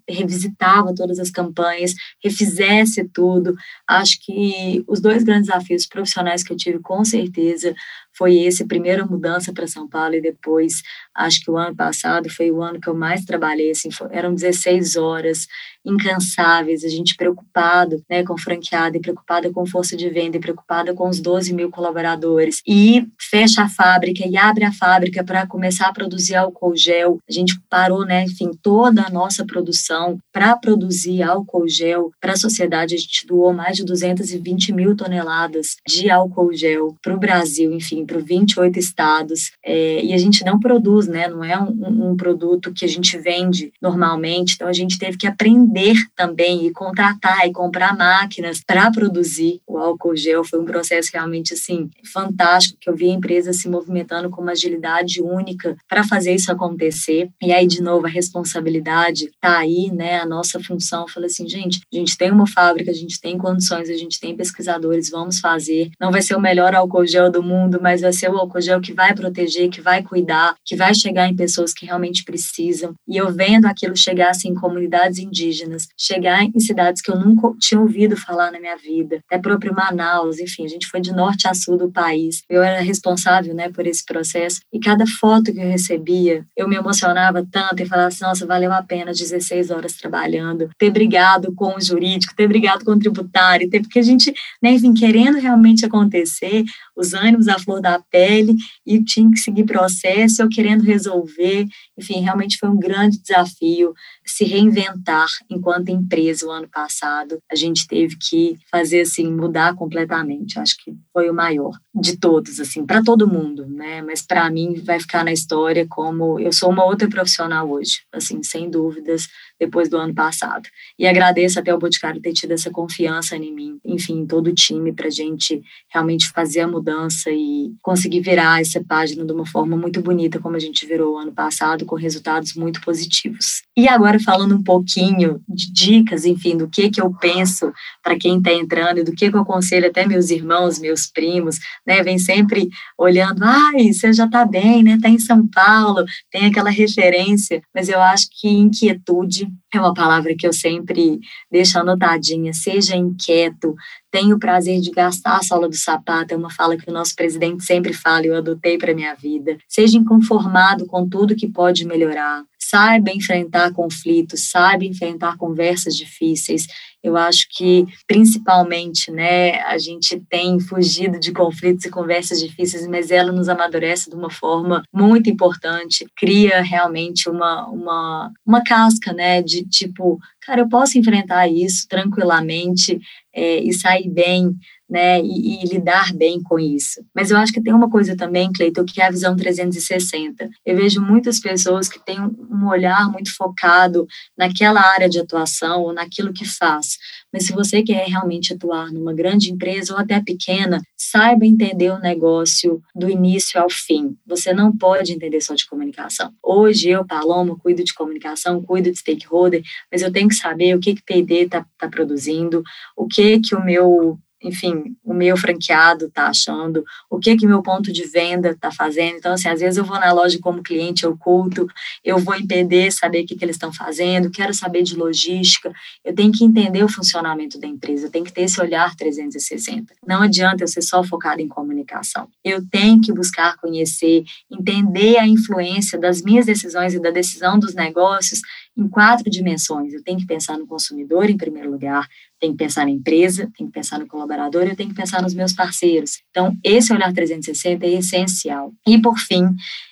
[0.08, 3.54] revisitava todas as campanhas, refizesse tudo.
[3.86, 7.74] Acho que os dois grandes desafios profissionais que eu tive, com certeza,
[8.16, 10.82] foi esse, primeira mudança para São Paulo e depois,
[11.14, 14.34] acho que o ano passado foi o ano que eu mais trabalhei, assim, foi, eram
[14.34, 15.46] 16 horas
[15.84, 20.94] incansáveis, a gente preocupado, né, com franqueado e preocupada com força de venda e preocupada
[20.94, 25.88] com os 12 mil colaboradores e fecha a fábrica e abre a fábrica para começar
[25.88, 31.22] a produzir álcool gel, a gente parou, né, enfim, toda a nossa produção para produzir
[31.22, 32.94] álcool gel para a sociedade.
[32.94, 38.03] A gente doou mais de 220 mil toneladas de álcool gel para o Brasil, enfim,
[38.04, 39.52] para 28 estados.
[39.64, 41.28] É, e a gente não produz, né?
[41.28, 44.54] Não é um, um produto que a gente vende normalmente.
[44.54, 49.78] Então a gente teve que aprender também e contratar e comprar máquinas para produzir o
[49.78, 50.44] álcool gel.
[50.44, 54.52] Foi um processo realmente assim fantástico que eu vi a empresa se movimentando com uma
[54.52, 57.28] agilidade única para fazer isso acontecer.
[57.42, 60.20] E aí de novo a responsabilidade tá aí, né?
[60.20, 61.06] A nossa função.
[61.08, 64.36] Falei assim, gente, a gente tem uma fábrica, a gente tem condições, a gente tem
[64.36, 65.90] pesquisadores, vamos fazer.
[66.00, 68.80] Não vai ser o melhor álcool gel do mundo, mas vai ser o álcool gel
[68.80, 72.94] que vai proteger, que vai cuidar, que vai chegar em pessoas que realmente precisam.
[73.06, 77.52] E eu vendo aquilo chegar assim, em comunidades indígenas, chegar em cidades que eu nunca
[77.58, 81.46] tinha ouvido falar na minha vida, até próprio Manaus, enfim, a gente foi de norte
[81.48, 82.42] a sul do país.
[82.48, 84.60] Eu era responsável, né, por esse processo.
[84.72, 88.72] E cada foto que eu recebia, eu me emocionava tanto e falava assim, nossa, valeu
[88.72, 93.68] a pena 16 horas trabalhando, ter brigado com o jurídico, ter brigado com o tributário,
[93.68, 96.64] ter, porque a gente, né, enfim, querendo realmente acontecer,
[96.96, 98.54] os ânimos à flor da pele
[98.86, 101.66] e tinha que seguir processo, eu querendo resolver,
[101.98, 107.38] enfim, realmente foi um grande desafio se reinventar enquanto empresa o ano passado.
[107.50, 110.58] A gente teve que fazer assim mudar completamente.
[110.58, 114.02] Acho que foi o maior de todos assim, para todo mundo, né?
[114.02, 118.42] Mas para mim vai ficar na história como eu sou uma outra profissional hoje, assim,
[118.42, 119.28] sem dúvidas,
[119.66, 120.68] depois do ano passado.
[120.98, 124.54] E agradeço até o Boticário ter tido essa confiança em mim, enfim, em todo o
[124.54, 129.76] time para gente realmente fazer a mudança e conseguir virar essa página de uma forma
[129.76, 133.62] muito bonita como a gente virou ano passado, com resultados muito positivos.
[133.76, 137.72] E agora agora falando um pouquinho de dicas, enfim, do que que eu penso
[138.02, 141.58] para quem está entrando e do que, que eu aconselho até meus irmãos, meus primos,
[141.86, 142.02] né?
[142.02, 144.94] Vem sempre olhando, ai, você já está bem, né?
[144.94, 150.34] Está em São Paulo, tem aquela referência, mas eu acho que inquietude é uma palavra
[150.36, 152.52] que eu sempre deixo anotadinha.
[152.52, 153.74] Seja inquieto,
[154.10, 157.14] tenha o prazer de gastar a sola do sapato, é uma fala que o nosso
[157.14, 159.56] presidente sempre fala e eu adotei para minha vida.
[159.68, 166.66] Seja inconformado com tudo que pode melhorar saiba enfrentar conflitos, saiba enfrentar conversas difíceis.
[167.02, 173.10] Eu acho que, principalmente, né, a gente tem fugido de conflitos e conversas difíceis, mas
[173.10, 179.42] ela nos amadurece de uma forma muito importante, cria realmente uma, uma, uma casca, né,
[179.42, 182.98] de tipo, cara, eu posso enfrentar isso tranquilamente
[183.34, 184.56] é, e sair bem
[184.88, 187.04] né, e, e, lidar bem com isso.
[187.14, 190.48] Mas eu acho que tem uma coisa também, Cleiton, que é a visão 360.
[190.64, 195.92] Eu vejo muitas pessoas que têm um olhar muito focado naquela área de atuação ou
[195.92, 196.98] naquilo que faz.
[197.32, 201.98] Mas se você quer realmente atuar numa grande empresa ou até pequena, saiba entender o
[201.98, 204.16] negócio do início ao fim.
[204.26, 206.32] Você não pode entender só de comunicação.
[206.42, 210.80] Hoje eu, Paloma, cuido de comunicação, cuido de stakeholder, mas eu tenho que saber o
[210.80, 212.62] que que P&D está tá produzindo,
[212.96, 217.62] o que que o meu enfim, o meu franqueado está achando, o que que meu
[217.62, 219.16] ponto de venda está fazendo.
[219.16, 221.66] Então, assim, às vezes eu vou na loja como cliente oculto,
[222.04, 225.72] eu vou PD saber o que, que eles estão fazendo, quero saber de logística,
[226.04, 229.94] eu tenho que entender o funcionamento da empresa, eu tenho que ter esse olhar 360.
[230.06, 232.28] Não adianta eu ser só focado em comunicação.
[232.44, 237.74] Eu tenho que buscar conhecer, entender a influência das minhas decisões e da decisão dos
[237.74, 238.40] negócios
[238.76, 239.92] em quatro dimensões.
[239.92, 242.08] Eu tenho que pensar no consumidor em primeiro lugar,
[242.40, 245.34] tenho que pensar na empresa, tenho que pensar no colaborador, eu tenho que pensar nos
[245.34, 246.22] meus parceiros.
[246.30, 248.72] Então, esse olhar 360 é essencial.
[248.86, 249.48] E por fim,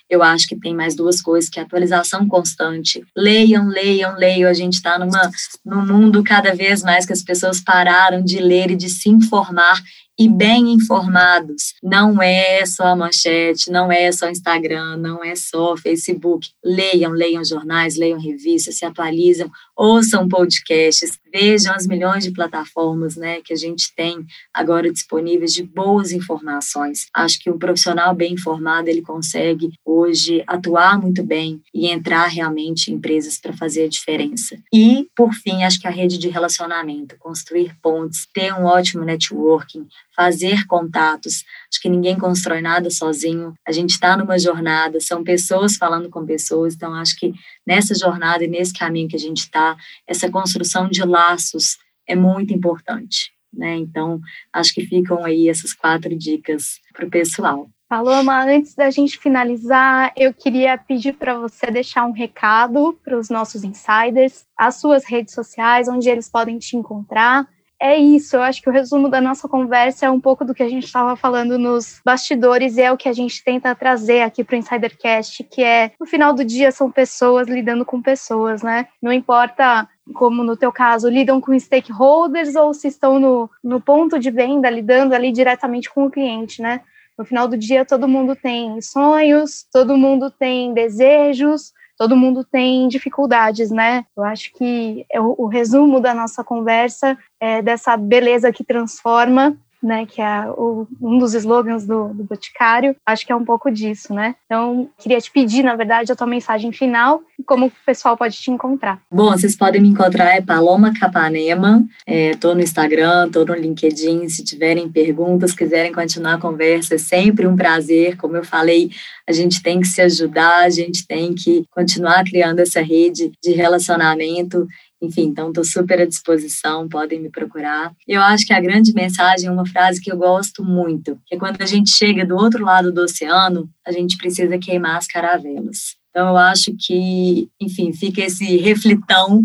[0.09, 3.03] eu acho que tem mais duas coisas, que é atualização constante.
[3.17, 4.49] Leiam, leiam, leiam.
[4.49, 8.75] A gente está num mundo cada vez mais que as pessoas pararam de ler e
[8.75, 9.81] de se informar
[10.17, 11.73] e bem informados.
[11.81, 16.49] Não é só manchete, não é só Instagram, não é só Facebook.
[16.63, 23.41] Leiam, leiam jornais, leiam revistas, se atualizam, ouçam podcasts, vejam as milhões de plataformas né,
[23.41, 27.07] que a gente tem agora disponíveis de boas informações.
[27.13, 32.91] Acho que um profissional bem informado ele consegue hoje atuar muito bem e entrar realmente
[32.91, 34.57] em empresas para fazer a diferença.
[34.71, 39.87] E, por fim, acho que a rede de relacionamento, construir pontes, ter um ótimo networking,
[40.15, 41.43] fazer contatos.
[41.71, 43.53] Acho que ninguém constrói nada sozinho.
[43.67, 46.75] A gente está numa jornada, são pessoas falando com pessoas.
[46.75, 47.33] Então, acho que
[47.65, 49.62] nessa jornada e nesse caminho que a gente está,
[50.07, 53.31] essa construção de laços é muito importante.
[53.53, 53.75] Né?
[53.75, 54.19] Então,
[54.51, 57.69] acho que ficam aí essas quatro dicas para o pessoal.
[57.87, 63.29] Paloma, antes da gente finalizar, eu queria pedir para você deixar um recado para os
[63.29, 67.47] nossos insiders, as suas redes sociais, onde eles podem te encontrar
[67.83, 68.37] é isso.
[68.37, 70.85] Eu acho que o resumo da nossa conversa é um pouco do que a gente
[70.85, 74.57] estava falando nos bastidores e é o que a gente tenta trazer aqui para o
[74.57, 78.87] Insidercast, que é no final do dia são pessoas lidando com pessoas, né?
[79.01, 84.17] Não importa como no teu caso, lidam com stakeholders ou se estão no, no ponto
[84.17, 86.81] de venda, lidando ali diretamente com o cliente, né?
[87.17, 92.87] No final do dia, todo mundo tem sonhos, todo mundo tem desejos, todo mundo tem
[92.87, 94.05] dificuldades, né?
[94.15, 99.57] Eu acho que é o, o resumo da nossa conversa é dessa beleza que transforma
[99.83, 103.69] né, que é o, um dos slogans do, do Boticário, acho que é um pouco
[103.69, 104.35] disso, né?
[104.45, 108.37] Então, queria te pedir, na verdade, a tua mensagem final e como o pessoal pode
[108.37, 109.01] te encontrar.
[109.11, 114.29] Bom, vocês podem me encontrar é Paloma Capanema, estou é, no Instagram, estou no LinkedIn,
[114.29, 118.89] se tiverem perguntas, quiserem continuar a conversa, é sempre um prazer, como eu falei,
[119.27, 123.51] a gente tem que se ajudar, a gente tem que continuar criando essa rede de
[123.51, 124.67] relacionamento
[125.03, 127.93] enfim, então estou super à disposição, podem me procurar.
[128.07, 131.37] Eu acho que a grande mensagem é uma frase que eu gosto muito, que é
[131.37, 135.95] quando a gente chega do outro lado do oceano, a gente precisa queimar as caravelas.
[136.13, 139.43] Então, eu acho que, enfim, fica esse reflitão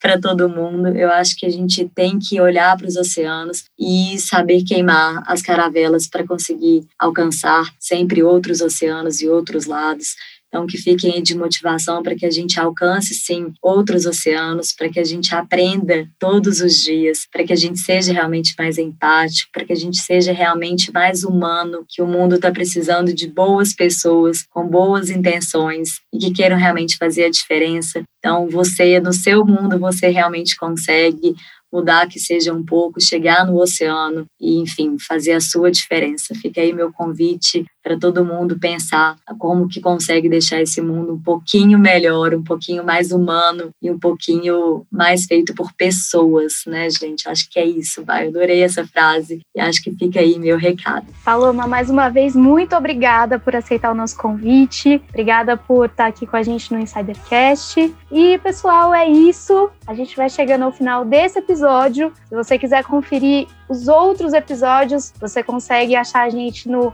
[0.00, 0.88] para todo mundo.
[0.88, 5.40] Eu acho que a gente tem que olhar para os oceanos e saber queimar as
[5.40, 10.16] caravelas para conseguir alcançar sempre outros oceanos e outros lados.
[10.48, 14.98] Então, que fiquem de motivação para que a gente alcance, sim, outros oceanos, para que
[14.98, 19.66] a gente aprenda todos os dias, para que a gente seja realmente mais empático, para
[19.66, 24.46] que a gente seja realmente mais humano, que o mundo está precisando de boas pessoas,
[24.48, 28.02] com boas intenções e que queiram realmente fazer a diferença.
[28.18, 31.34] Então, você, no seu mundo, você realmente consegue
[31.72, 36.34] mudar que seja um pouco, chegar no oceano e, enfim, fazer a sua diferença.
[36.34, 41.18] Fica aí meu convite para todo mundo pensar como que consegue deixar esse mundo um
[41.18, 47.26] pouquinho melhor, um pouquinho mais humano e um pouquinho mais feito por pessoas, né, gente?
[47.26, 48.26] Acho que é isso, vai.
[48.26, 51.06] Eu adorei essa frase e acho que fica aí meu recado.
[51.24, 55.02] Paloma, mais uma vez, muito obrigada por aceitar o nosso convite.
[55.08, 57.94] Obrigada por estar aqui com a gente no Insidercast.
[58.12, 59.70] E, pessoal, é isso.
[59.86, 62.12] A gente vai chegando ao final desse episódio.
[62.28, 66.92] Se você quiser conferir os outros episódios você consegue achar a gente no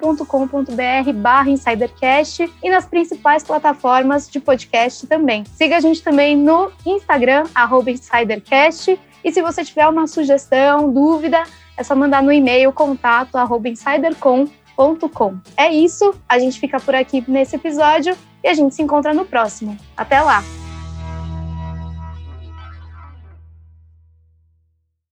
[0.00, 5.44] insidercom.com.br barra insidercast e nas principais plataformas de podcast também.
[5.44, 8.98] Siga a gente também no Instagram, arroba insidercast.
[9.22, 11.42] E se você tiver uma sugestão, dúvida,
[11.76, 15.38] é só mandar no e-mail contato arroba insidercom.com.
[15.56, 19.24] É isso, a gente fica por aqui nesse episódio e a gente se encontra no
[19.24, 19.76] próximo.
[19.96, 20.42] Até lá!